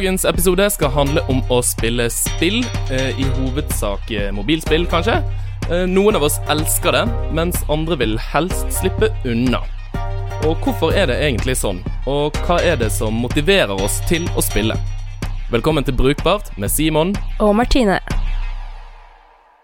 [0.00, 5.18] Dagens episode skal handle om å spille spill, eh, i hovedsak eh, mobilspill, kanskje.
[5.68, 7.02] Eh, noen av oss elsker det,
[7.36, 9.60] mens andre vil helst slippe unna.
[10.48, 14.40] Og hvorfor er det egentlig sånn, og hva er det som motiverer oss til å
[14.40, 14.78] spille?
[15.52, 17.12] Velkommen til Brukbart med Simon.
[17.36, 18.00] Og Martine.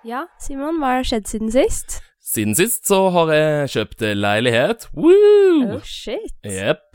[0.05, 2.03] Ja, Simon, hva har skjedd siden sist?
[2.21, 4.91] Siden sist så har jeg kjøpt leilighet.
[4.93, 5.79] Woo!
[5.79, 6.37] Oh, shit.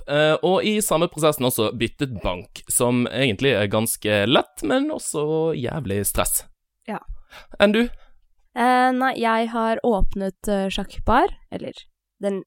[0.01, 0.11] Jepp.
[0.11, 5.53] Eh, og i samme prosessen også byttet bank, som egentlig er ganske lett, men også
[5.57, 6.43] jævlig stress.
[6.89, 6.99] Ja.
[7.61, 7.85] Enn du?
[8.57, 11.77] Eh, nei, jeg har åpnet uh, sjakkbar, eller
[12.21, 12.41] den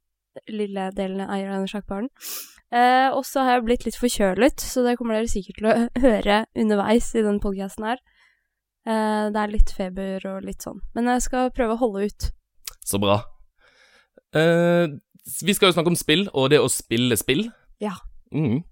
[0.51, 2.11] lille delen jeg eier av den sjakkbaren.
[2.75, 5.77] Eh, og så har jeg blitt litt forkjølet, så det kommer dere sikkert til å
[6.07, 8.03] høre underveis i den podcasten her.
[8.89, 10.83] Eh, det er litt feber og litt sånn.
[10.97, 12.29] Men jeg skal prøve å holde ut.
[12.85, 13.21] Så bra.
[14.35, 14.91] Eh,
[15.25, 17.47] vi skal jo snakke om spill, og det å spille spill.
[17.83, 17.97] Ja.
[18.35, 18.63] Mm.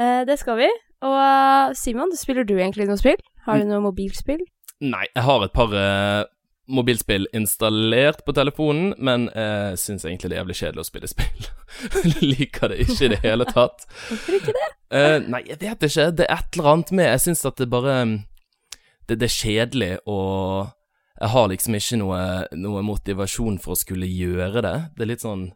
[0.00, 0.68] Eh, det skal vi.
[1.04, 3.20] Og eh, Simon, spiller du egentlig noe spill?
[3.46, 4.44] Har du noe mobilspill?
[4.84, 6.26] Nei, jeg har et par eh,
[6.68, 11.48] mobilspill installert på telefonen, men jeg syns egentlig det er jævlig kjedelig å spille spill.
[12.34, 13.84] Liker det ikke i det hele tatt.
[14.08, 14.70] Hvorfor ikke det?
[14.94, 16.08] Eh, nei, jeg vet ikke.
[16.16, 17.98] Det er et eller annet med Jeg syns at det bare
[19.08, 20.72] det, det er kjedelig, og
[21.24, 22.22] jeg har liksom ikke noe,
[22.52, 24.74] noe motivasjon for å skulle gjøre det.
[24.92, 25.46] Det er litt sånn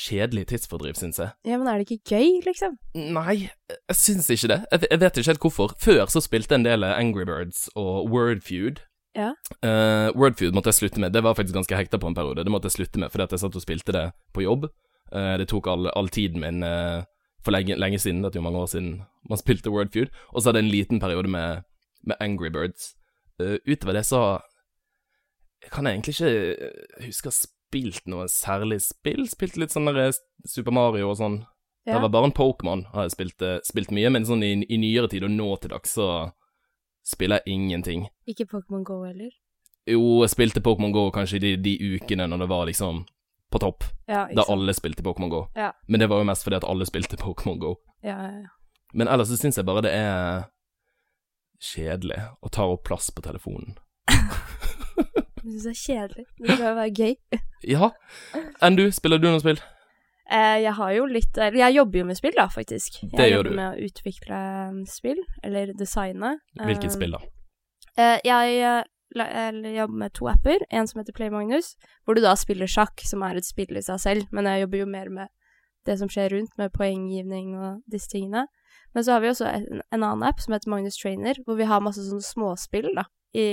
[0.00, 1.30] kjedelig tidsfordriv, syns jeg.
[1.46, 2.74] Ja, men er det ikke gøy, liksom?
[2.98, 3.36] Nei,
[3.70, 4.58] jeg syns ikke det.
[4.72, 5.76] Jeg, jeg vet ikke helt hvorfor.
[5.82, 8.82] Før så spilte jeg en del Angry Birds og Wordfeud.
[9.18, 9.30] Ja.
[9.62, 11.14] Uh, Wordfeud måtte jeg slutte med.
[11.14, 12.46] Det var faktisk ganske hekta på en periode.
[12.46, 14.68] Det måtte jeg slutte med fordi at jeg satt og spilte det på jobb.
[15.14, 17.06] Uh, det tok all, all tiden min uh,
[17.46, 18.24] for lenge, lenge, siden.
[18.26, 18.94] Det er jo mange år siden
[19.30, 20.10] man spilte Wordfeud.
[20.34, 21.66] Og så hadde jeg en liten periode med,
[22.02, 22.96] med Angry Birds.
[23.38, 24.40] utover det så
[25.68, 29.26] kan jeg egentlig ikke huske å ha spilt noe særlig spill.
[29.28, 29.90] Spilt litt sånn
[30.48, 31.40] Super Mario og sånn.
[31.84, 31.94] Ja.
[31.94, 35.08] Det var bare en Pokémon har jeg spilt, spilt, mye, men sånn i, i nyere
[35.10, 36.08] tid og nå til dags så
[37.06, 38.04] spiller jeg ingenting.
[38.28, 39.32] Ikke Pokémon Go heller?
[39.88, 43.04] Jo, jeg spilte Pokémon Go kanskje de, de ukene når det var liksom
[43.50, 43.84] på topp.
[44.06, 45.44] Ja, da alle spilte Pokémon Go.
[45.56, 45.72] Ja.
[45.88, 47.74] Men det var jo mest fordi at alle spilte Pokémon Go.
[48.04, 48.52] Ja, ja, ja.
[48.92, 50.48] Men ellers så syns jeg bare det er
[51.60, 53.78] kjedelig å ta opp plass på telefonen.
[55.50, 56.24] Du syns det er kjedelig?
[56.38, 57.14] Det skal være gøy.
[57.74, 57.90] ja.
[58.62, 59.58] Enn du, spiller du noe spill?
[60.30, 63.00] Eh, jeg har jo litt Eller jeg jobber jo med spill, da, faktisk.
[63.02, 63.56] Jeg det gjør jobber du.
[63.58, 64.40] med å utvikle
[64.86, 66.36] spill, eller designe.
[66.60, 67.22] Hvilket Eh, spill, da?
[67.98, 68.84] Eh, jeg eh,
[69.26, 70.62] eller jobber med to apper.
[70.70, 71.72] En som heter Play Magnus,
[72.06, 74.28] hvor du da spiller sjakk, som er et spill i seg selv.
[74.30, 75.32] Men jeg jobber jo mer med
[75.88, 78.46] det som skjer rundt, med poenggivning og disse tingene.
[78.94, 81.66] Men så har vi også en, en annen app som heter Magnus Trainer, hvor vi
[81.66, 83.46] har masse sånne småspill, da, i,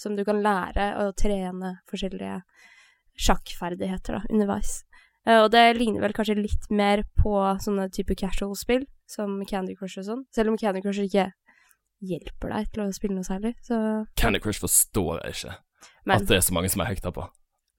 [0.00, 2.40] som du kan lære å trene forskjellige
[3.20, 4.80] sjakkferdigheter, da, underveis.
[5.28, 10.00] Uh, og det ligner vel kanskje litt mer på sånne type casual-spill, som Candy Crush
[10.00, 10.22] og sånn.
[10.34, 11.28] Selv om Candy Crush ikke
[12.00, 15.58] hjelper deg til å spille noe særlig, så Candy Crush forstår jeg ikke.
[16.08, 17.26] Men At det er så mange som er hekta på.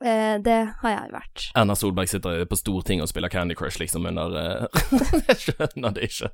[0.02, 1.48] Uh, det har jeg vært.
[1.58, 4.84] Erna Solberg sitter på Stortinget og spiller Candy Crush, liksom, under uh...
[5.30, 6.32] Jeg skjønner det ikke.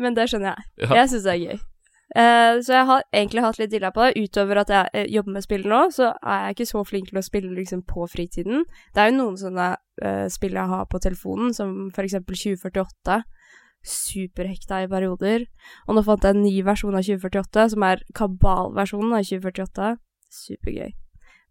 [0.00, 0.72] Men det skjønner jeg.
[0.84, 1.02] Ja.
[1.02, 1.62] Jeg syns det er gøy.
[2.12, 4.20] Eh, så jeg har egentlig hatt litt dilla på det.
[4.20, 7.20] Utover at jeg uh, jobber med spill nå, så er jeg ikke så flink til
[7.20, 8.66] å spille liksom på fritiden.
[8.92, 13.22] Det er jo noen sånne uh, spill jeg har på telefonen, som for eksempel 2048.
[13.88, 15.46] Superhekta i perioder.
[15.88, 19.94] Og nå fant jeg en ny versjon av 2048, som er kabalversjonen av 2048.
[20.42, 20.92] Supergøy.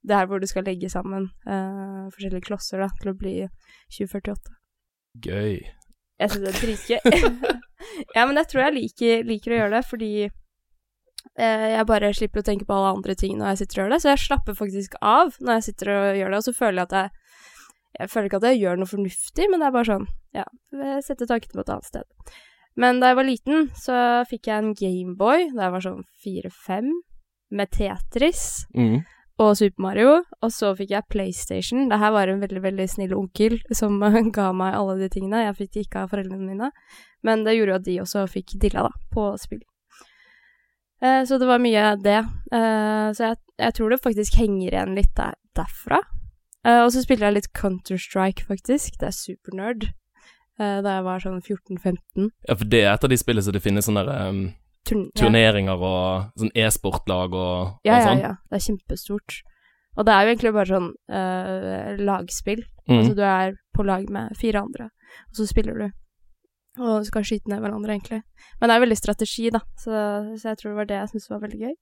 [0.02, 3.36] Det er hvor du skal legge sammen forskjellige klosser da, til å bli
[3.94, 4.56] 2048.
[5.28, 5.60] Gøy.
[6.22, 7.52] Jeg syns det er dritgøy.
[8.16, 10.12] ja, men jeg tror jeg liker, liker å gjøre det, fordi
[11.38, 14.02] jeg bare slipper å tenke på alle andre ting når jeg sitter og gjør det.
[14.04, 16.90] Så jeg slapper faktisk av når jeg sitter og gjør det, og så føler jeg
[16.92, 17.18] at jeg
[18.02, 21.04] Jeg føler ikke at jeg gjør noe fornuftig, men det er bare sånn Ja, jeg
[21.04, 22.04] setter tankene på et annet sted.
[22.80, 23.96] Men da jeg var liten, så
[24.30, 26.88] fikk jeg en Gameboy da jeg var sånn fire-fem,
[27.52, 29.02] med Tetris Mm.
[29.44, 31.90] og Super Mario, og så fikk jeg PlayStation.
[31.90, 34.00] Det her var en veldig, veldig snill onkel som
[34.32, 35.44] ga meg alle de tingene.
[35.50, 36.72] Jeg fikk det ikke av foreldrene mine,
[37.28, 39.60] men det gjorde jo at de også fikk dilla, da, på spill.
[41.02, 42.20] Eh, så det var mye det.
[42.54, 46.02] Eh, så jeg, jeg tror det faktisk henger igjen litt der, derfra.
[46.66, 49.00] Eh, og så spiller jeg litt Counter-Strike, faktisk.
[49.02, 49.88] Det er supernerd.
[50.62, 52.28] Eh, da jeg var sånn 14-15.
[52.48, 54.44] Ja, for det er et av de spillene som det finnes sånne der, um,
[54.86, 55.22] Turn- ja.
[55.24, 58.22] turneringer og sånn e-sportlag og, Ja, og ja, sånn.
[58.22, 58.32] ja.
[58.50, 59.40] Det er kjempestort.
[59.98, 62.62] Og det er jo egentlig bare sånn uh, lagspill.
[62.88, 62.96] Mm.
[63.00, 64.88] Altså du er på lag med fire andre,
[65.30, 65.90] og så spiller du.
[66.80, 68.22] Og skal skyte ned hverandre, egentlig.
[68.60, 69.96] Men det er veldig strategi, da, så,
[70.40, 71.74] så jeg tror det var det jeg syntes var veldig gøy.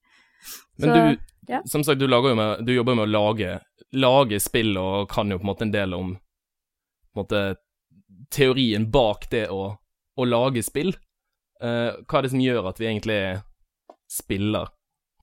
[0.79, 1.59] Men så, du, ja.
[1.69, 3.51] som sagt, du, lager jo med, du jobber jo med å lage,
[3.99, 7.43] lage spill og kan jo på en måte en del om på en måte,
[8.33, 9.73] teorien bak det å,
[10.17, 10.93] å lage spill.
[11.59, 13.21] Uh, hva er det som gjør at vi egentlig
[14.09, 14.69] spiller?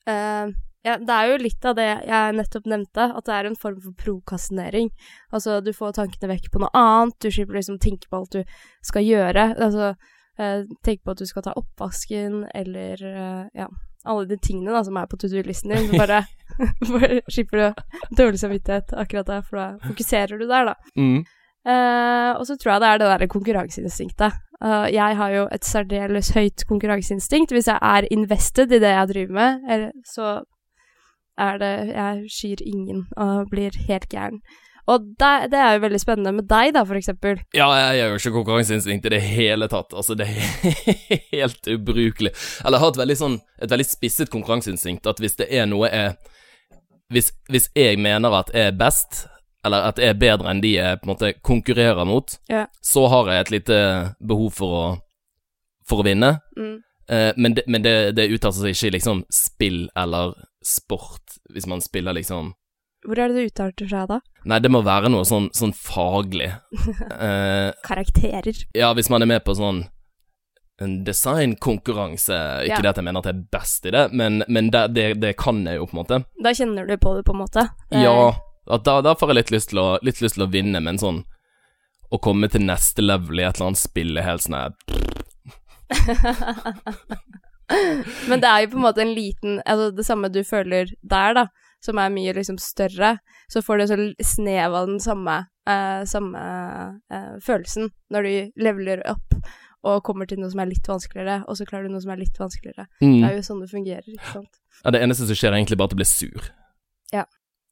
[0.07, 0.51] Eh,
[0.87, 3.81] ja, det er jo litt av det jeg nettopp nevnte, at det er en form
[3.83, 4.93] for prokastinering.
[5.35, 8.61] Altså, du får tankene vekk på noe annet, du slipper liksom tenke på alt du
[8.87, 9.49] skal gjøre.
[9.57, 9.91] Altså,
[10.39, 13.69] eh, tenke på at du skal ta oppvasken, eller eh, ja,
[14.07, 15.91] alle de tingene da som er på to do-listen din.
[15.91, 16.23] Så bare,
[16.95, 20.79] bare slipper du dårlig samvittighet akkurat der, for da fokuserer du der, da.
[20.95, 21.25] Mm.
[21.67, 24.43] Eh, og så tror jeg det er det derre konkurranseinstinktet.
[24.57, 27.51] Uh, jeg har jo et særdeles høyt konkurranseinstinkt.
[27.53, 30.39] Hvis jeg er invested i det jeg driver med, eller, så
[31.39, 34.41] er det Jeg skyr ingen og blir helt gæren.
[34.87, 37.41] Og det, det er jo veldig spennende med deg, da, for eksempel.
[37.57, 39.91] Ja, jeg har jo ikke konkurranseinstinkt i det hele tatt.
[39.99, 40.77] Altså, det er
[41.33, 42.31] helt ubrukelig.
[42.65, 45.91] Eller jeg har et veldig sånn Et veldig spisset konkurranseinstinkt, at hvis det er noe
[45.91, 46.15] jeg
[47.11, 49.27] hvis, hvis jeg mener at jeg er best,
[49.67, 52.65] eller at jeg er bedre enn de jeg på en måte konkurrerer mot, Ja.
[52.83, 53.79] så har jeg et lite
[54.27, 54.87] behov for å
[55.87, 56.33] For å vinne.
[56.59, 56.79] Mm.
[57.11, 60.33] Eh, men det, men det, det uttaler seg ikke i liksom spill eller
[60.67, 62.53] sport, hvis man spiller liksom
[63.07, 64.19] Hvor er det du uttaler seg da?
[64.51, 66.49] Nei, det må være noe sånn, sånn faglig.
[67.17, 68.57] Eh, Karakterer.
[68.75, 69.85] ja, hvis man er med på sånn
[70.83, 72.37] en designkonkurranse
[72.67, 72.81] Ikke Ja.
[72.85, 75.31] det at jeg mener at jeg er best i det, men, men det, det, det
[75.41, 76.19] kan jeg jo, på en måte.
[76.45, 77.65] Da kjenner du på det, på en måte.
[77.97, 78.35] Ja,
[78.69, 81.23] at da, da får jeg litt lyst, å, litt lyst til å vinne, men sånn
[82.13, 84.57] Å komme til neste level i et eller annet spill er helt sånn
[88.31, 91.35] Men det er jo på en måte en liten Altså det samme du føler der,
[91.35, 91.47] da,
[91.83, 93.17] som er mye liksom større,
[93.53, 95.37] så får du en sånn snev av den samme,
[95.69, 96.43] eh, samme
[97.13, 99.39] eh, følelsen når du leveler opp
[99.87, 102.19] og kommer til noe som er litt vanskeligere, og så klarer du noe som er
[102.19, 102.89] litt vanskeligere.
[102.99, 103.27] Det mm.
[103.29, 104.59] er jo sånn det fungerer, ikke sant.
[104.81, 106.49] ja, Det eneste som skjer, er egentlig bare at jeg blir sur.
[107.15, 107.23] Ja.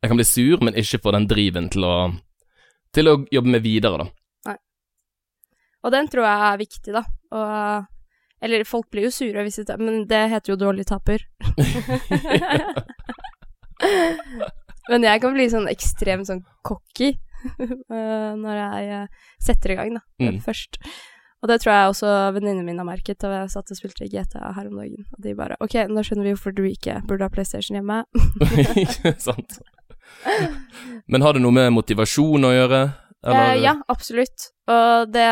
[0.05, 1.96] Jeg kan bli sur, men ikke få den driven til å
[2.94, 4.52] Til å jobbe med videre, da.
[4.52, 4.55] Nei.
[5.82, 7.00] Og den tror jeg er viktig, da.
[7.35, 7.88] Og
[8.42, 11.19] Eller folk blir jo sure hvis de tar Men det heter jo dårlig taper.
[14.90, 17.10] Men jeg kan bli sånn ekstremt sånn cocky
[17.60, 19.06] eh, når jeg eh,
[19.42, 20.02] setter i gang, da.
[20.20, 20.40] Mm.
[20.44, 20.72] Først.
[21.44, 24.54] Og det tror jeg også venninnene mine har merket da jeg satt og spilte GTA
[24.56, 25.04] her om dagen.
[25.12, 28.00] Og de bare OK, nå skjønner vi hvorfor du ikke burde ha PlayStation hjemme.
[28.84, 29.58] Ikke sant?
[31.10, 32.81] Men har det noe med motivasjon å gjøre?
[33.28, 34.48] Eh, ja, absolutt.
[34.72, 35.28] Og det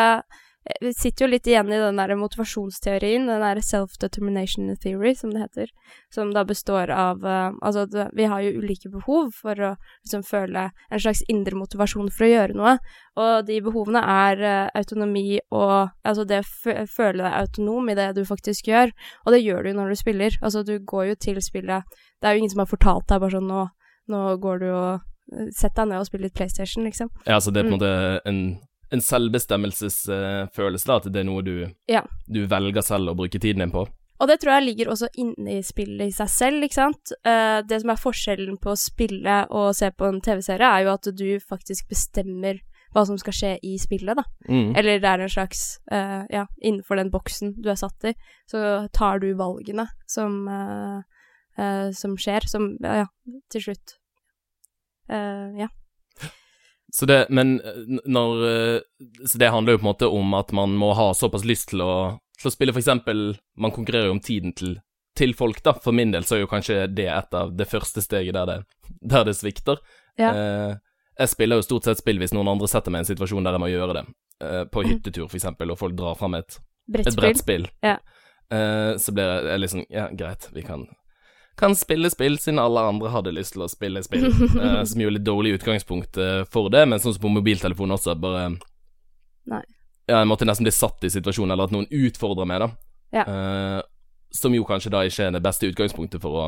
[0.81, 5.41] vi sitter jo litt igjen i den der motivasjonsteorien, den der self-determination theory, som det
[5.43, 5.73] heter,
[6.14, 9.73] som da består av uh, Altså, det, vi har jo ulike behov for å
[10.05, 12.76] liksom føle en slags indre motivasjon for å gjøre noe,
[13.19, 18.12] og de behovene er uh, autonomi og Altså det å føle deg autonom i det
[18.17, 18.91] du faktisk gjør,
[19.26, 20.37] og det gjør du jo når du spiller.
[20.43, 21.82] Altså, du går jo til spillet
[22.20, 23.62] Det er jo ingen som har fortalt deg bare sånn nå,
[24.12, 24.93] nå går du og
[25.32, 27.09] eh, Sett deg ned og spill litt PlayStation, liksom.
[27.26, 27.79] Ja, altså det er på en Mm.
[27.81, 28.41] måte en,
[28.93, 31.56] en selvbestemmelsesfølelse, da, at det er noe du,
[31.89, 32.05] Ja.
[32.29, 33.87] du velger selv å bruke tiden din på.
[34.23, 37.15] Og det tror jeg ligger også inne i spillet i seg selv, ikke sant.
[37.27, 40.93] Eh, det som er forskjellen på å spille og se på en TV-serie, er jo
[40.93, 42.61] at du faktisk bestemmer
[42.93, 44.23] hva som skal skje i spillet, da.
[44.49, 44.77] Mm.
[44.77, 48.12] Eller det er en slags uh, Ja, innenfor den boksen du er satt i,
[48.47, 51.00] så tar du valgene som uh,
[51.56, 53.97] uh, Som skjer, som Ja, ja, til slutt.
[55.09, 55.67] Ja.
[56.93, 58.81] Så det, men eh, når eh,
[59.27, 61.81] Så det handler jo på en måte om at man må ha såpass lyst til
[61.81, 61.93] å,
[62.37, 63.23] til å spille, for eksempel
[63.57, 64.75] Man konkurrerer jo om tiden til,
[65.16, 65.73] til folk, da.
[65.81, 68.59] For min del så er jo kanskje det et av det første steget der det,
[69.00, 69.81] der det svikter.
[70.21, 70.33] Ja.
[70.37, 70.75] Eh,
[71.21, 73.57] jeg spiller jo stort sett spill hvis noen andre setter meg i en situasjon der
[73.57, 74.05] jeg må gjøre det.
[74.43, 77.21] Eh, på hyttetur, for eksempel, og folk drar fram et, et Brettspill.
[77.21, 77.66] brettspill.
[77.85, 77.99] Ja.
[78.52, 80.88] Eh, så blir jeg, jeg liksom Ja, greit, vi kan
[81.59, 84.28] kan spille spill siden alle andre hadde lyst til å spille spill.
[84.30, 87.97] uh, som jo er litt dårlig utgangspunkt uh, for det, men sånn som på mobiltelefonen
[87.99, 88.50] også, bare
[89.50, 89.62] Nei.
[90.06, 92.68] Ja, jeg måtte nesten bli satt i situasjonen, eller at noen utfordrer meg, da.
[93.14, 93.25] Ja.
[93.26, 93.80] Uh,
[94.32, 96.44] som jo kanskje da ikke er det beste utgangspunktet for å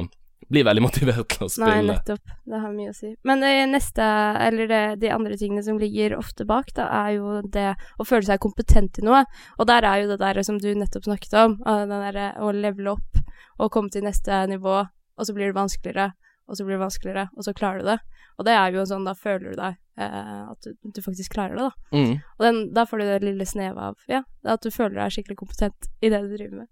[0.49, 1.71] bli veldig motivert til å spille.
[1.71, 2.35] Nei, nettopp.
[2.45, 3.13] Det har mye å si.
[3.27, 4.09] Men det neste,
[4.47, 8.27] eller det, de andre tingene som ligger ofte bak, da, er jo det å føle
[8.29, 9.25] seg kompetent i noe.
[9.59, 12.53] Og der er jo det der som du nettopp snakket om, av den derre å
[12.55, 13.23] levele opp
[13.63, 14.83] og komme til neste nivå,
[15.15, 16.11] og så blir det vanskeligere,
[16.51, 17.99] og så blir det vanskeligere, og så klarer du det.
[18.35, 21.59] Og det er jo sånn, da føler du deg eh, at du, du faktisk klarer
[21.59, 21.99] det, da.
[21.99, 22.15] Mm.
[22.37, 25.39] Og den, da får du det lille snevet av, ja, at du føler deg skikkelig
[25.45, 26.71] kompetent i det du driver med.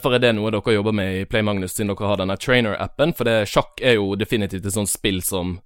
[0.00, 3.12] For er det noe dere jobber med i Play Magnus, siden dere har denne trainer-appen?
[3.18, 5.58] For det, sjakk er jo definitivt et sånt spill som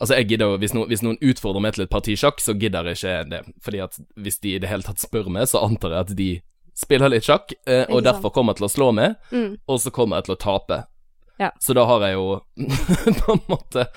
[0.00, 2.86] Altså, jeg gidder hvis, no, hvis noen utfordrer meg til et parti sjakk, så gidder
[2.86, 3.40] jeg ikke det.
[3.66, 6.28] Fordi at hvis de i det hele tatt spør meg, så antar jeg at de
[6.78, 9.56] spiller litt sjakk, eh, og derfor kommer jeg til å slå meg, Mm.
[9.66, 10.78] og så kommer jeg til å tape.
[11.42, 11.50] Ja.
[11.58, 12.38] Så da har jeg jo
[13.24, 13.88] på en måte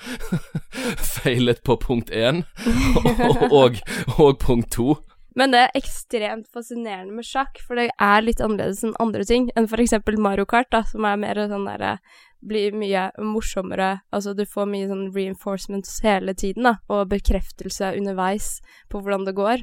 [1.22, 2.42] feilet på punkt én,
[3.30, 3.78] og, og,
[4.18, 4.96] og punkt to.
[5.38, 9.48] Men det er ekstremt fascinerende med sjakk, for det er litt annerledes enn andre ting,
[9.56, 11.96] enn for eksempel Mario Kart, da, som er mer sånn derre
[12.42, 18.56] Blir mye morsommere, altså du får mye sånn reinforcements hele tiden, da, og bekreftelse underveis
[18.90, 19.62] på hvordan det går.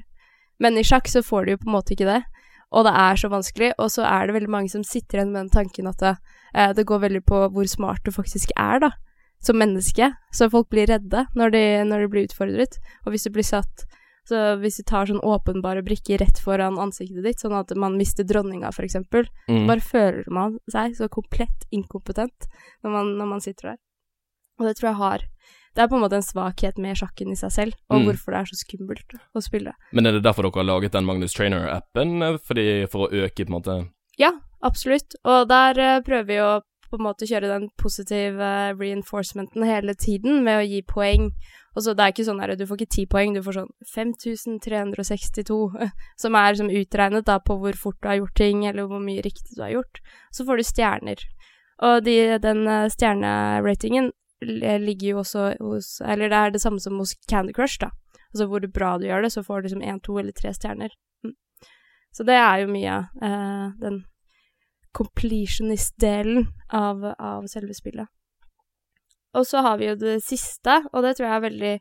[0.64, 2.22] Men i sjakk så får du jo på en måte ikke det,
[2.72, 5.42] og det er så vanskelig, og så er det veldig mange som sitter igjen med
[5.42, 6.16] den tanken at det,
[6.54, 8.94] eh, det går veldig på hvor smart du faktisk er, da,
[9.44, 10.14] som menneske.
[10.32, 13.90] Så folk blir redde når de, når de blir utfordret, og hvis du blir satt
[14.30, 18.24] så hvis du tar sånn åpenbare brikker rett foran ansiktet ditt, sånn at man mister
[18.24, 19.66] dronninga, for eksempel, Mm.
[19.68, 22.46] bare føler man seg så komplett inkompetent
[22.84, 23.78] når man, når man sitter der.
[24.60, 25.20] Og det tror jeg har
[25.76, 28.06] Det er på en måte en svakhet med sjakken i seg selv, og Mm.
[28.08, 29.74] hvorfor det er så skummelt å spille.
[29.94, 32.40] Men er det derfor dere har laget den Magnus Trainer-appen?
[32.42, 34.32] For å øke på en måte Ja,
[34.64, 35.14] absolutt.
[35.24, 40.44] Og der uh, prøver vi å på en måte kjøre den positive reinforcementen hele tiden
[40.46, 41.30] med å gi poeng.
[41.78, 43.74] Og så det er ikke sånn her, du får ikke ti poeng, du får sånn
[43.94, 45.60] 5362,
[46.24, 49.24] som er som utregnet da på hvor fort du har gjort ting, eller hvor mye
[49.26, 50.02] riktig du har gjort.
[50.36, 51.28] Så får du stjerner.
[51.86, 56.96] Og de, den eh, stjerneratingen ligger jo også hos Eller det er det samme som
[57.00, 57.92] hos Candy Crush, da.
[58.30, 60.94] Altså hvor bra du gjør det, så får du liksom én, to eller tre stjerner.
[61.26, 61.34] Mm.
[62.16, 64.04] Så det er jo mye eh, den
[64.96, 68.10] completionist-delen av, av selve spillet.
[69.38, 71.74] Og så har vi jo det siste, og det tror jeg er veldig,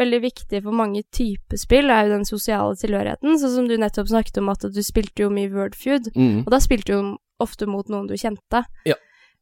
[0.00, 3.38] veldig viktig for mange typer spill, er jo den sosiale tilhørigheten.
[3.40, 6.42] Sånn som du nettopp snakket om at du spilte jo mye Wordfeud, mm.
[6.44, 8.64] og da spilte du ofte mot noen du kjente.
[8.88, 8.98] Ja.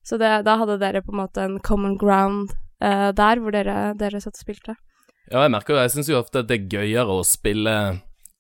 [0.07, 3.97] Så det, da hadde dere på en måte en common ground eh, der, hvor dere,
[3.99, 4.79] dere satt og spilte.
[5.29, 7.75] Ja, jeg merker jo Jeg syns jo ofte at det er gøyere å spille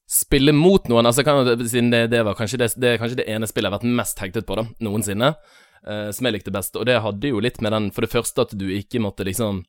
[0.08, 1.06] Spille mot noen.
[1.06, 3.78] Altså, kan, siden det, det var kanskje det, det kanskje det ene spillet jeg har
[3.82, 5.34] vært mest hektet på, da, noensinne.
[5.86, 6.76] uh, som jeg likte best.
[6.80, 9.64] Og det hadde jo litt med den For det første at du ikke måtte liksom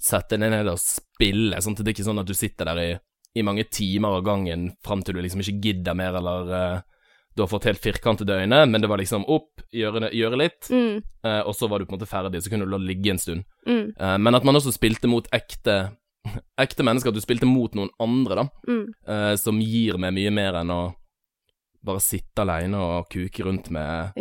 [0.00, 1.58] sette deg ned og spille.
[1.60, 2.90] Sånn at det er ikke sånn at du sitter der i,
[3.36, 7.44] i mange timer av gangen fram til du liksom ikke gidder mer, eller uh, du
[7.44, 11.42] har fått helt firkantede øyne, men det var liksom opp, gjøre, gjøre litt, Mm, uh,
[11.44, 13.44] og så var du på en måte ferdig, så kunne du la ligge en stund.
[13.68, 13.92] mm,
[14.24, 15.76] men at man også spilte mot ekte
[16.60, 18.84] Ekte mennesker, at du spilte mot noen andre, da, mm.
[19.08, 20.80] eh, som gir meg mye mer enn å
[21.82, 24.12] bare sitte aleine og kuke rundt med,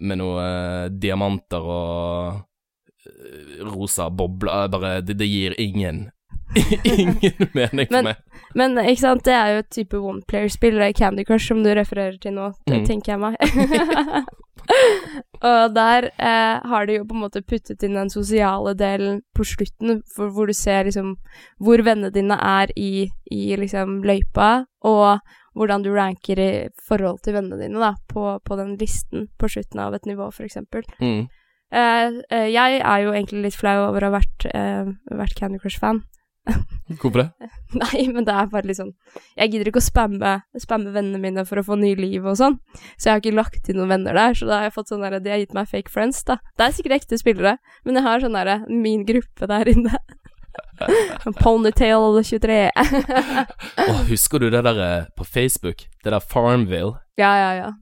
[0.00, 2.40] med noe eh, diamanter og
[3.06, 4.66] eh, rosa bobler.
[4.72, 6.08] Bare Det, det gir ingen
[6.84, 7.16] Ingen
[7.58, 8.16] mening for meg.
[8.54, 12.18] Men ikke sant, det er jo et type one-player-spill, er Candy Crush som du refererer
[12.22, 12.86] til nå, det Mm.
[12.86, 13.34] tenker jeg meg.
[15.50, 19.46] og der eh, har de jo på en måte puttet inn den sosiale delen på
[19.46, 21.16] slutten, for, hvor du ser liksom
[21.62, 25.20] hvor vennene dine er i, i liksom løypa, og
[25.56, 26.50] hvordan du ranker i
[26.88, 30.84] forhold til vennene dine da, på, på den listen på slutten av et nivå, eksempel.
[31.00, 31.26] Mm.
[31.72, 35.58] Eh, eh, jeg er jo egentlig litt flau over å ha vært, eh, vært Candy
[35.62, 36.04] Crush-fan.
[37.00, 37.50] Hvorfor det?
[37.82, 38.92] Nei, men det er bare litt sånn
[39.34, 42.58] Jeg gidder ikke å spamme, spamme vennene mine for å få nye liv og sånn,
[42.94, 44.36] så jeg har ikke lagt inn noen venner der.
[44.38, 46.38] Så da har jeg fått sånn derre De har gitt meg fake friends, da.
[46.54, 49.98] Det er sikkert ekte spillere, men jeg har sånn derre Min gruppe der inne.
[51.42, 52.60] Ponytail 23.
[52.76, 55.88] Åh, husker du det der eh, på Facebook?
[56.04, 56.96] Det der Farmville?
[57.18, 57.72] ja, ja, ja.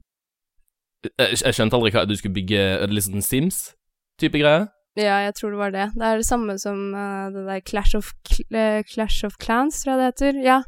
[1.05, 4.65] Jeg, jeg skjønte aldri hva du skulle bygge litt sånn Sims-type greie?
[4.95, 5.89] Ja, jeg tror det var det.
[5.95, 8.13] Det er det samme som uh, det der Clash of,
[8.47, 10.39] eh, Clash of Clans, tror jeg det heter.
[10.45, 10.61] Ja.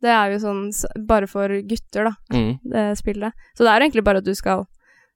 [0.00, 0.60] Det er jo sånn
[1.08, 2.12] bare for gutter, da.
[2.32, 2.52] Mm.
[2.64, 3.48] det spillet.
[3.56, 4.64] Så det er egentlig bare at du skal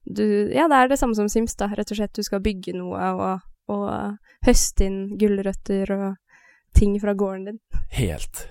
[0.05, 1.71] du, Ja, det er det samme som Sims, da.
[1.73, 6.11] Rett og slett du skal bygge noe og, og høste inn gulrøtter og
[6.77, 7.63] ting fra gården din.
[7.97, 8.47] Helt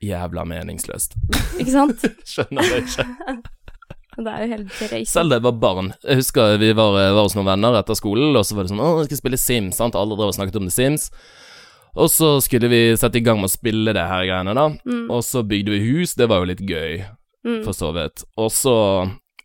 [0.00, 1.16] jævla meningsløst.
[1.58, 2.08] Ikke sant?
[2.32, 3.06] Skjønner det ikke.
[4.16, 5.04] det er jo helt crazy.
[5.12, 8.32] Selv da jeg var barn Jeg husker vi var, var hos noen venner etter skolen,
[8.36, 9.76] og så var det sånn 'Å, vi skal spille Sims'.
[9.80, 9.94] Sant?
[9.98, 11.10] Alle drev og snakket om The Sims.
[11.96, 14.66] Og så skulle vi sette i gang med å spille det her greiene, da.
[14.84, 17.04] Mm, Og så bygde vi hus, det var jo litt gøy,
[17.46, 18.24] mm, for så vidt.
[18.36, 18.74] Og så,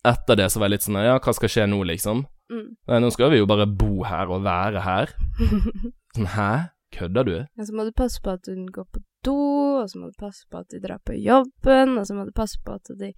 [0.03, 2.25] etter det, så var jeg litt sånn Ja, hva skal skje nå, liksom?
[2.51, 2.67] mm.
[2.89, 5.07] Nei, nå skal vi jo bare bo her og være her.
[6.15, 6.69] Sånn, hæ?
[6.91, 7.33] Kødder du?
[7.59, 9.35] Og så må du passe på at hun går på do,
[9.81, 12.33] og så må du passe på at de drar på jobben, og så må du
[12.35, 13.11] passe på at de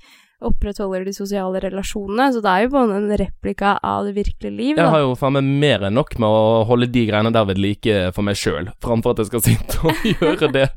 [0.43, 2.27] opprettholder de sosiale relasjonene.
[2.35, 5.37] Så det er jo bare en replika av det virkelige liv, Jeg har jo faen
[5.39, 8.69] meg mer enn nok med å holde de greiene der ved like for meg sjøl,
[8.83, 10.67] framfor at jeg skal sitte og gjøre det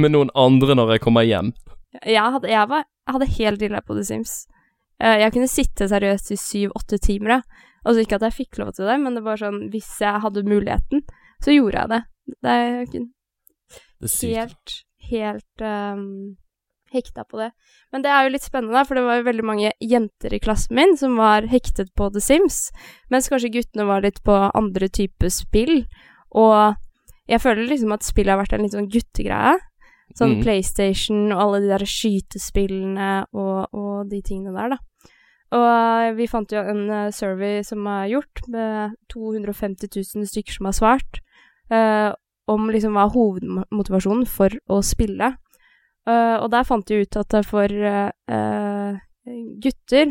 [0.00, 1.52] med noen andre når jeg kommer hjem.
[2.02, 4.34] Jeg hadde, jeg var, hadde helt illa på The Sims.
[5.02, 7.44] Eh, jeg kunne sitte seriøst i syv-åtte timer.
[7.84, 10.46] Altså ikke at jeg fikk lov til det, men det var sånn hvis jeg hadde
[10.48, 11.04] muligheten,
[11.42, 12.02] så gjorde jeg det.
[12.44, 13.02] Det er ikke
[14.38, 14.74] helt,
[15.10, 16.36] helt um,
[16.94, 17.50] hekta på det.
[17.92, 20.76] Men det er jo litt spennende, for det var jo veldig mange jenter i klassen
[20.78, 22.70] min som var hektet på The Sims,
[23.10, 25.84] mens kanskje guttene var litt på andre typer spill.
[26.34, 26.74] Og
[27.30, 29.58] jeg føler liksom at spillet har vært en litt sånn guttegreie.
[30.14, 30.42] Sånn Mm.
[30.44, 34.78] PlayStation og alle de der skytespillene og, og de tingene der, da.
[35.54, 40.58] Og eh, vi fant jo en eh, survey som er gjort, med 250 000 stykker
[40.58, 41.22] som har svart,
[41.70, 42.10] eh,
[42.50, 45.34] om liksom hva er hovedmotivasjonen for å spille.
[46.04, 49.02] Eh, og der fant de ut at for eh, eh,
[49.64, 50.10] gutter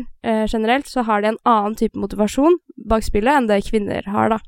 [0.50, 2.56] generelt så har de en annen type motivasjon
[2.90, 4.40] bak spillet enn det kvinner har, da.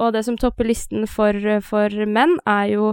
[0.00, 2.86] Og det som topper listen for, for menn, er jo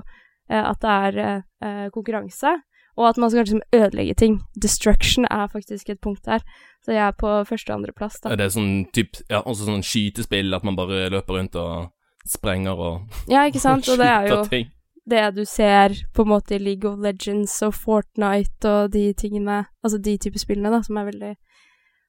[0.52, 2.52] at det er konkurranse,
[2.96, 4.40] og at man skal liksom ødelegge ting.
[4.62, 6.40] Destruction er faktisk et punkt her.
[6.86, 8.32] Så jeg er på første og andreplass, da.
[8.32, 11.92] Er det sånn typ, ja, også sånn skytespill, at man bare løper rundt og
[12.30, 13.90] sprenger og Ja, ikke sant?
[13.90, 14.42] Og det er jo
[15.12, 19.66] det du ser på en måte i League of Legends og Fortnite og de tingene,
[19.84, 21.34] altså de type spillene, da, som er veldig,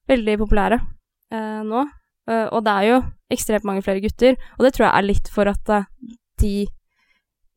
[0.09, 1.85] veldig populære eh, nå.
[2.31, 3.03] Eh, og det er jo
[3.33, 5.89] ekstremt mange flere gutter, og det tror jeg er litt for at eh,
[6.41, 6.55] de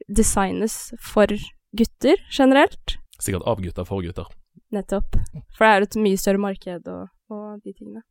[0.10, 1.32] designes for
[1.78, 2.98] gutter generelt.
[3.20, 4.30] Sikkert av gutter for gutter.
[4.76, 5.18] Nettopp.
[5.58, 8.04] For det er et mye større marked og, og de tingene.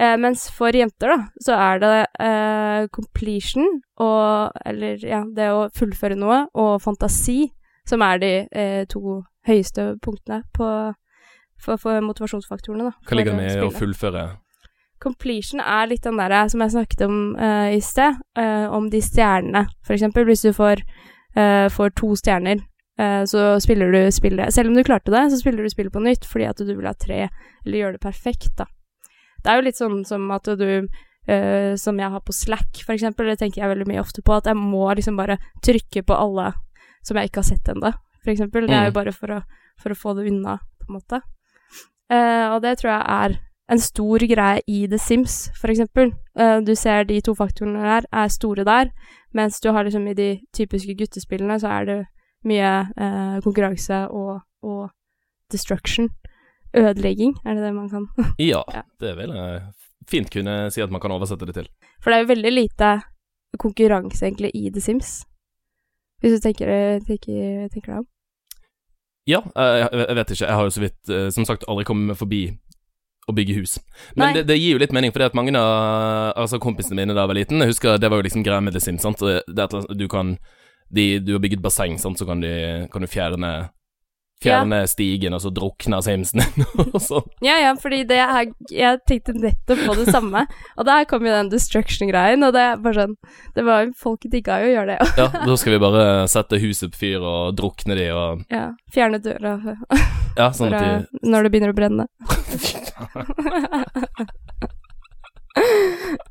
[0.00, 1.94] Eh, mens for jenter, da, så er det
[2.24, 3.66] eh, completion
[4.00, 7.50] og Eller ja, det å fullføre noe, og fantasi,
[7.88, 10.70] som er de eh, to høyeste punktene på
[11.60, 12.94] for, for motivasjonsfaktorene, da.
[13.04, 14.30] Hva ligger det med å fullføre
[15.00, 19.00] Completion er litt den derre som jeg snakket om eh, i sted, eh, om de
[19.00, 19.62] stjernene.
[19.86, 20.82] For eksempel, hvis du får,
[21.40, 22.69] eh, får to stjerner, eh,
[23.26, 26.26] så spiller du spillet Selv om du klarte det, så spiller du spillet på nytt
[26.28, 27.28] fordi at du vil ha tre,
[27.64, 28.66] eller gjøre det perfekt, da.
[29.40, 30.88] Det er jo litt sånn som at du
[31.30, 34.32] Uh, Som jeg har på Slack, for eksempel, det tenker jeg veldig mye ofte på,
[34.34, 36.46] at jeg må liksom bare trykke på alle
[37.04, 37.90] som jeg ikke har sett ennå,
[38.24, 38.66] for eksempel.
[38.66, 38.96] Det er jo Mm.
[38.96, 39.42] bare for å,
[39.78, 41.20] for å få det unna, på en måte.
[42.10, 43.36] Uh, og det tror jeg er
[43.70, 46.10] en stor greie i The Sims, for eksempel.
[46.34, 48.90] Uh, du ser de to faktorene der er store der,
[49.32, 51.98] mens du har liksom i de typiske guttespillene så er det
[52.48, 54.90] mye eh, konkurranse og, og
[55.52, 56.08] destruction.
[56.76, 58.04] Ødelegging, er det det man kan
[58.38, 58.82] Ja, Ja.
[59.02, 59.62] det vil jeg
[60.10, 61.66] fint kunne si at man kan oversette det til.
[62.02, 62.90] For det er jo veldig lite
[63.58, 65.24] konkurranse egentlig i The Sims.
[66.22, 66.70] Hvis du tenker,
[67.06, 68.06] tenker, tenker deg om.
[69.26, 70.46] Ja, jeg, jeg vet ikke.
[70.46, 72.40] Jeg har jo så vidt, eh, som sagt, aldri kommet meg forbi
[73.28, 73.76] å bygge hus.
[74.18, 77.22] Men det, det gir jo litt mening, fordi at mange av altså kompisene mine da
[77.26, 79.20] jeg var liten, jeg husker det var jo liksom greia med The Sims, sant.
[79.22, 80.36] Det at du kan
[80.90, 83.70] de, Du har bygget basseng, sant, så kan, de, kan du fjerne
[84.40, 86.40] Fjerne stigen, og så drukner Simsen
[86.80, 87.26] og sånn.
[87.44, 90.46] Ja, ja, fordi det er Jeg tenkte nettopp på det samme.
[90.80, 93.12] Og der kom jo den destruction-greien, og det er bare sånn
[93.52, 95.10] Det var Folk digga jo å gjøre det.
[95.20, 98.70] Ja, da skal vi bare sette huset på fyr og drukne de og Ja.
[98.94, 99.58] Fjerne døra
[100.40, 102.08] Ja, sånn at de når det begynner å brenne.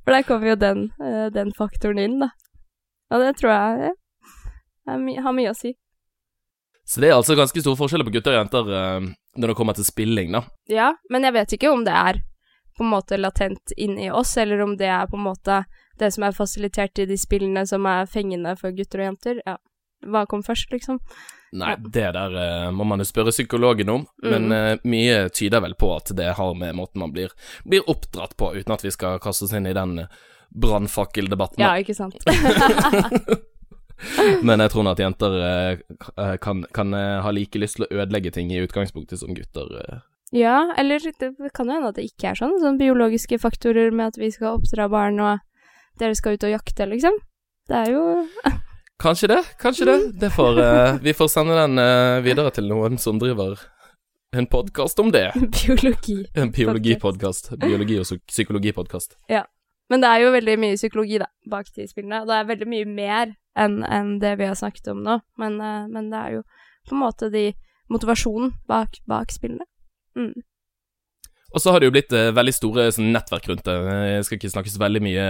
[0.02, 2.32] For der kommer jo den, eh, den faktoren inn, da.
[3.14, 3.92] Og det tror jeg ja,
[4.98, 5.76] my har mye å si.
[6.90, 9.76] Så det er altså ganske store forskjeller på gutter og jenter uh, når det kommer
[9.78, 10.42] til spilling, da.
[10.72, 12.24] Ja, men jeg vet ikke om det er
[12.80, 15.64] på en måte latent inni oss, eller om det er på en måte
[16.00, 19.42] det som er fasilitert i de spillene som er fengende for gutter og jenter.
[19.46, 19.58] Ja.
[20.08, 21.02] Hva kom først, liksom?
[21.60, 24.54] Nei, det der uh, må man jo spørre psykologen om, men Mm.
[24.56, 27.30] eh, mye tyder vel på at det har med måten man blir,
[27.66, 30.08] blir oppdratt på, uten at vi skal kaste oss inn i den eh,
[30.56, 31.60] brannfakkeldebatten.
[31.62, 32.16] Ja, ikke sant?
[34.48, 35.82] Men jeg tror nå at jenter eh,
[36.18, 39.68] eh, kan, kan eh, ha like lyst til å ødelegge ting i utgangspunktet som gutter.
[39.84, 40.00] eh.
[40.36, 42.56] ja, eller det kan jo hende at det ikke er sånn.
[42.62, 45.40] Sånn biologiske faktorer med at vi skal oppdra barn, og
[46.00, 47.18] dere skal ut og jakte, liksom.
[47.70, 48.04] Det er jo
[49.00, 49.98] Kanskje det, kanskje det.
[50.20, 53.56] det får, eh, vi får sende den eh, videre til noen som driver
[54.36, 55.30] en podkast om det.
[55.56, 56.18] biologi.
[56.36, 57.54] En biologipodkast.
[57.62, 59.16] Biologi- og psy- psykologipodkast.
[59.90, 62.20] Men det er jo veldig mye psykologi, da, bak de spillene.
[62.22, 65.20] Og det er veldig mye mer enn en det vi har snakket om nå.
[65.42, 66.46] Men, uh, men det er jo
[66.90, 67.50] på en måte de
[67.90, 69.66] motivasjonen bak, bak spillene.
[70.18, 70.34] Mm.
[71.50, 73.78] Og så har det jo blitt uh, veldig store sånn, nettverk rundt det.
[74.14, 75.28] Jeg skal ikke snakke så veldig mye,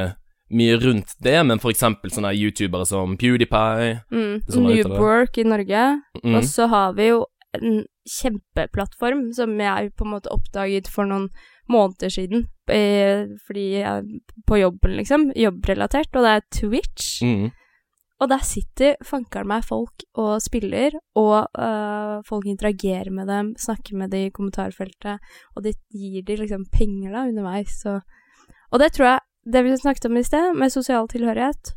[0.60, 4.00] mye rundt det, men for eksempel sånne youtubere som PewDiePie.
[4.12, 4.34] Mm.
[4.44, 4.64] Er.
[4.68, 5.86] Newbork i Norge.
[6.24, 6.40] Mm.
[6.40, 7.24] Og så har vi jo
[7.58, 11.30] en kjempeplattform som jeg på en måte oppdaget for noen
[11.70, 12.48] måneder siden.
[12.70, 15.30] Eh, fordi jeg på jobben, liksom.
[15.38, 16.12] Jobbrelatert.
[16.16, 17.22] Og det er Twitch.
[17.26, 17.50] Mm.
[18.20, 23.96] Og der sitter fankeren meg folk og spiller, og øh, folk interagerer med dem, snakker
[23.96, 25.22] med dem i kommentarfeltet,
[25.56, 27.78] og de gir dem liksom penger da underveis.
[27.88, 28.02] Og,
[28.72, 29.20] og det tror jeg,
[29.54, 31.72] det vi snakket om i sted, med sosial tilhørighet,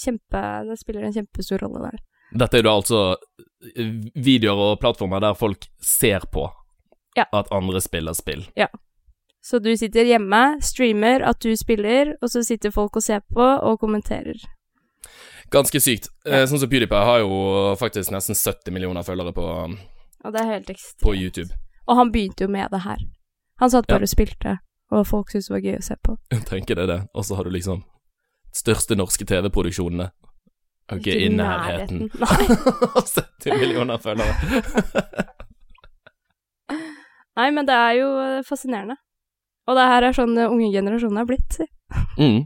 [0.00, 2.00] kjempe, det spiller en kjempestor rolle der.
[2.40, 3.00] Dette er jo da altså
[3.76, 6.46] eh, videoer og plattformer der folk ser på
[7.16, 7.26] Ja.
[7.36, 8.46] at andre spiller spill.
[8.56, 8.70] Ja.
[9.44, 13.42] Så du sitter hjemme, streamer at du spiller, og så sitter folk og ser på
[13.44, 14.38] og kommenterer.
[15.52, 16.08] Ganske sykt.
[16.24, 16.44] Ja.
[16.48, 19.44] sånn som PewDiePie har jo faktisk nesten 70 millioner følgere på,
[20.24, 20.70] Og det helt
[21.02, 21.50] på YouTube.
[21.88, 22.98] Og han begynte jo med det her.
[23.60, 24.08] Han satt bare Ja.
[24.08, 24.58] og spilte,
[24.90, 26.16] og folk syntes det var gøy å se på.
[26.32, 27.00] Jeg tenker det det.
[27.14, 27.82] Og så har du liksom
[28.54, 30.10] største norske TV-produksjonene.
[30.92, 32.10] Ok, i nærheten.
[32.96, 34.34] Og 70 millioner følgere.
[37.38, 38.96] Nei, men det er jo eh, fascinerende.
[39.70, 41.64] Og det her er sånn unge generasjoner er blitt, si.
[42.18, 42.42] Mm.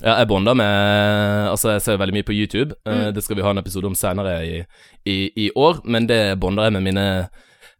[0.00, 2.74] Ja, jeg bonder med Altså, jeg ser veldig mye på YouTube.
[2.86, 3.14] Eh, Mm.
[3.14, 4.64] Det skal vi ha en episode om senere i,
[5.06, 7.28] i, i år, men det bonder jeg med mine,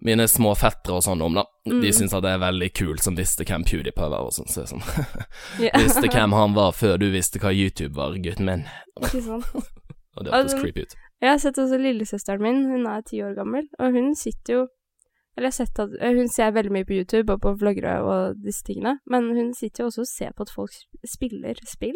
[0.03, 1.45] mine små fettere og sånn om, da.
[1.67, 1.93] De Mm.
[1.93, 4.49] syns at det er veldig kult som visste hvem PewDiePie var og sånn.
[4.49, 4.83] Så sånn
[5.63, 5.79] Yeah.
[5.79, 8.65] Visste hvem han var før du visste hva YouTube var, gutten min.
[9.03, 9.45] Ikke sant.
[10.19, 10.95] Og det hørtes Altså, creepy ut.
[11.23, 14.67] Jeg har sett også lillesøsteren min, hun er ti år gammel, og hun sitter jo
[15.37, 17.93] Eller jeg har sett at eh, Hun ser veldig mye på YouTube og på vloggere
[18.03, 20.75] og disse tingene, men hun sitter jo også og ser på at folk
[21.07, 21.95] spiller spill.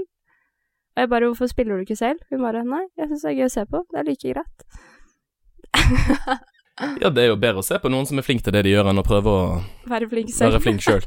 [0.93, 3.39] Og jeg bare 'Hvorfor spiller du ikke selv?' Hun bare 'Nei, jeg syns det er
[3.41, 3.85] gøy å se på.
[3.91, 4.63] Det er like greit'.
[7.03, 8.71] Ja, det er jo bedre å se på noen som er flink til det de
[8.73, 10.53] gjør, enn å prøve å Være flink selv.
[10.53, 11.05] være flink selv.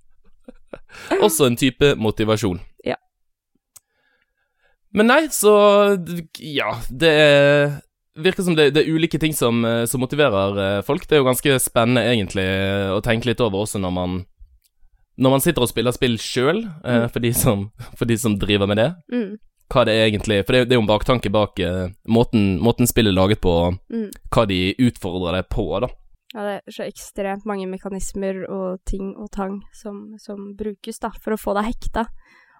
[1.26, 2.60] Også en type motivasjon.
[2.84, 2.96] Ja.
[4.90, 5.52] Men nei, så
[6.40, 7.80] Ja, det er
[8.20, 11.06] virker som det, det er ulike ting som, eh, som motiverer eh, folk.
[11.06, 14.18] Det er jo ganske spennende, egentlig, eh, å tenke litt over også når man
[15.20, 17.10] Når man sitter og spiller spill sjøl, Mm.
[17.12, 18.94] for, de som- for de som driver med det.
[19.12, 19.36] Mm,
[19.70, 22.86] Hva det er egentlig For det, det er jo en baktanke bak eh, måten, måten
[22.88, 23.52] spillet er laget på,
[23.92, 24.10] mm.
[24.32, 25.88] hva de utfordrer deg på, da.
[26.34, 31.10] Ja, det er så ekstremt mange mekanismer og ting og tang som, som brukes da,
[31.22, 32.06] for å få deg hekta.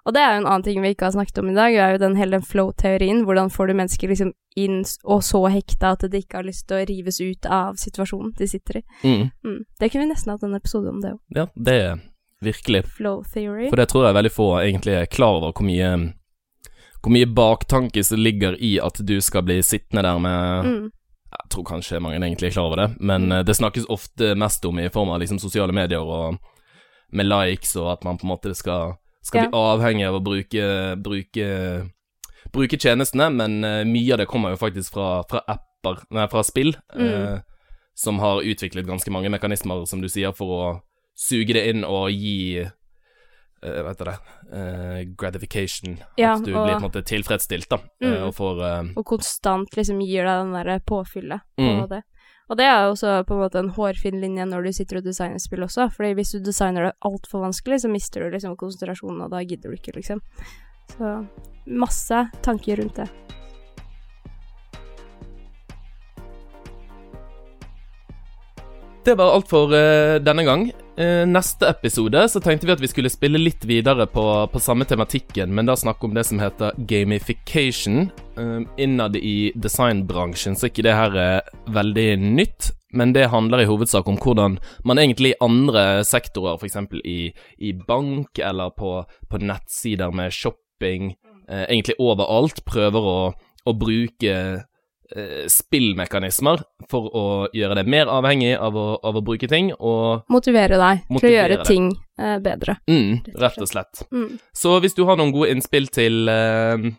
[0.06, 1.92] Og det er jo en annen ting vi ikke har snakket om i dag, er
[1.92, 3.24] jo den hele flow-teorien.
[3.26, 6.78] Hvordan får du mennesker liksom inn og så hekta at de ikke har lyst til
[6.80, 8.82] å rives ut av situasjonen de sitter i.
[9.04, 9.30] Mm.
[9.44, 9.58] Mm.
[9.78, 11.20] Det kunne vi nesten hatt en episode om det òg.
[11.36, 12.00] Ja, det
[12.40, 13.68] virkelig Flow theory.
[13.68, 15.90] For det tror jeg veldig få egentlig er klar over hvor mye
[17.00, 20.90] Hvor mye baktanke som ligger i at du skal bli sittende der med Mm.
[21.30, 24.64] Jeg tror kanskje mange egentlig er klar over det, men eh, det snakkes ofte mest
[24.66, 26.40] om i form av liksom sosiale medier og
[27.14, 30.64] med likes, og at man på en måte skal, skal bli avhengig av å bruke,
[30.98, 31.46] bruke,
[32.50, 36.42] bruke tjenestene, men eh, mye av det kommer jo faktisk fra, fra apper, nei, fra
[36.46, 37.38] spill, eh,
[37.94, 40.64] som har utviklet ganske mange mekanismer, som du sier, for å
[41.20, 42.70] suge det inn og gi uh,
[43.60, 44.14] Vet du det
[44.56, 45.98] uh, Gratification.
[46.16, 48.92] Ja, at du og- blir på en måte tilfredsstilt, da, Mm, uh, og får eh,
[48.96, 51.88] Og konstant liksom gir deg den derre påfyllet på Mm.
[51.90, 52.02] det.
[52.50, 55.04] Og det er jo også på en måte en hårfin linje når du sitter og
[55.04, 59.22] designer spill også, fordi hvis du designer det altfor vanskelig, så mister du liksom konsentrasjonen,
[59.22, 60.20] og da gidder du ikke, liksom.
[60.96, 61.28] Så
[61.68, 63.08] masse tanker rundt det.
[69.04, 70.66] Det var alt for uh, denne gang.
[71.00, 74.84] Eh, neste episode så tenkte vi at vi skulle spille litt videre på, på samme
[74.84, 78.10] tematikken, men da snakke om det som heter gamification.
[78.36, 83.68] Uh, innad i designbransjen så ikke det her er veldig nytt, men det handler i
[83.70, 86.76] hovedsak om hvordan man egentlig i andre sektorer, f.eks.
[87.00, 87.32] I,
[87.64, 88.98] i bank eller på,
[89.30, 91.14] på nettsider med shopping,
[91.48, 93.20] eh, egentlig overalt, prøver å,
[93.64, 94.36] å bruke
[95.50, 97.24] spillmekanismer for å
[97.56, 101.34] gjøre deg mer avhengig av å, av å bruke ting, og Motivere deg til å
[101.34, 101.66] gjøre deg.
[101.66, 102.76] ting eh, bedre.
[102.88, 104.04] mm, rett og slett.
[104.12, 104.38] Mm.
[104.54, 106.90] Så hvis du har noen gode innspill til eh,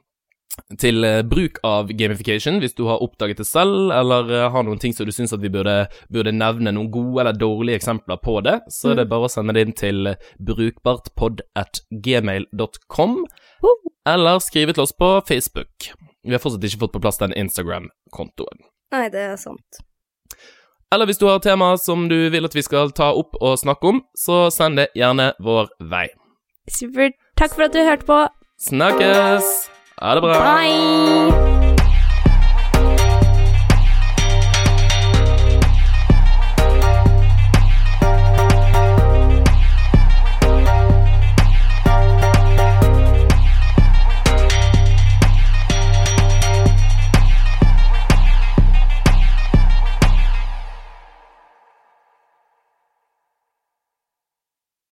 [0.78, 4.82] til eh, bruk av gamification, hvis du har oppdaget det selv, eller eh, har noen
[4.84, 8.42] ting som du syns at vi burde, burde nevne, noen gode eller dårlige eksempler på
[8.44, 9.14] det, så er det Mm.
[9.14, 10.12] bare å sende det inn til
[10.44, 13.16] brukbartpod at gmail.com,
[14.06, 15.94] eller skrive til oss på Facebook.
[16.24, 18.66] Vi har fortsatt ikke fått på plass den Instagram-kontoen.
[18.94, 19.82] Nei, det er sant.
[20.92, 23.94] Eller hvis du har tema som du vil at vi skal ta opp og snakke
[23.94, 26.10] om, så send det gjerne vår vei.
[26.70, 27.16] Supert.
[27.40, 28.20] Takk for at du hørte på.
[28.62, 29.56] Snakkes!
[30.02, 30.38] Ha det bra!
[30.44, 31.61] Bye!